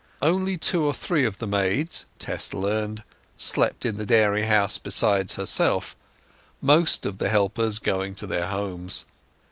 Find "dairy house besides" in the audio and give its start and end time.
4.07-5.35